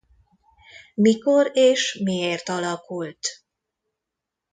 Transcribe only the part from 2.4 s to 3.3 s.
alakult?